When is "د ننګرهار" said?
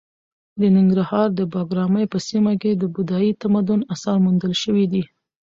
0.59-1.27